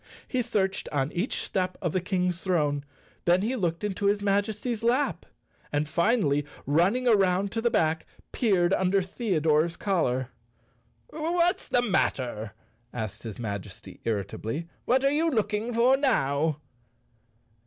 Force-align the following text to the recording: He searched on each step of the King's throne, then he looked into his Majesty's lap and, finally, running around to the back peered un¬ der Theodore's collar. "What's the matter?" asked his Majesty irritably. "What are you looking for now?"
He 0.27 0.41
searched 0.41 0.89
on 0.91 1.11
each 1.11 1.43
step 1.43 1.77
of 1.79 1.91
the 1.93 2.01
King's 2.01 2.41
throne, 2.41 2.83
then 3.25 3.43
he 3.43 3.55
looked 3.55 3.83
into 3.83 4.07
his 4.07 4.19
Majesty's 4.23 4.81
lap 4.81 5.27
and, 5.71 5.87
finally, 5.87 6.43
running 6.65 7.07
around 7.07 7.51
to 7.51 7.61
the 7.61 7.69
back 7.69 8.07
peered 8.31 8.71
un¬ 8.71 8.89
der 8.89 9.03
Theodore's 9.03 9.77
collar. 9.77 10.29
"What's 11.11 11.67
the 11.67 11.83
matter?" 11.83 12.53
asked 12.91 13.21
his 13.21 13.37
Majesty 13.37 13.99
irritably. 14.03 14.67
"What 14.85 15.03
are 15.05 15.11
you 15.11 15.29
looking 15.29 15.71
for 15.71 15.95
now?" 15.95 16.57